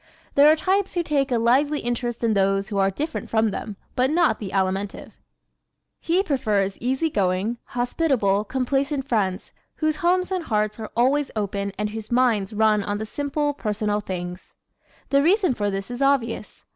[0.33, 3.75] There are types who take a lively interest in those who are different from them,
[3.95, 5.11] but not the Alimentive.
[5.99, 11.91] He prefers easy going, hospitable, complacent friends whose homes and hearts are always open and
[11.91, 14.55] whose minds run on the simple, personal things.¶
[15.09, 16.63] The reason for this is obvious.